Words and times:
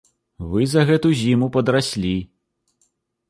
Вы 0.53 0.61
за 0.71 0.81
гэту 0.91 1.11
зіму 1.19 1.51
падраслі. 1.57 2.15